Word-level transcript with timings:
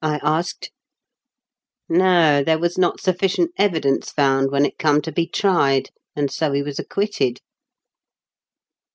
I 0.00 0.20
asked 0.22 0.70
"No, 1.86 2.42
there 2.42 2.58
was 2.58 2.78
not 2.78 2.98
sufl&cient 2.98 3.48
evidence 3.58 4.10
found 4.10 4.50
when 4.50 4.64
it 4.64 4.78
come 4.78 5.02
to 5.02 5.12
be 5.12 5.26
tried; 5.26 5.90
and 6.16 6.30
so 6.30 6.52
he 6.52 6.62
was 6.62 6.78
acquitted." 6.78 7.42